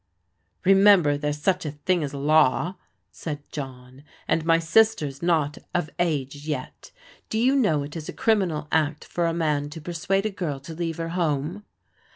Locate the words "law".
2.11-2.73